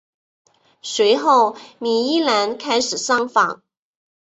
[0.81, 3.61] 随后倪玉兰开始上访。